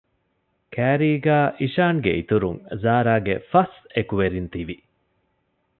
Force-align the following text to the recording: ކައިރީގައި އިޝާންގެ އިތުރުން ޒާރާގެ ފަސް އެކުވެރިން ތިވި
ކައިރީގައި 0.73 1.49
އިޝާންގެ 1.59 2.11
އިތުރުން 2.17 2.59
ޒާރާގެ 2.83 3.35
ފަސް 3.51 3.77
އެކުވެރިން 3.93 4.49
ތިވި 4.53 4.77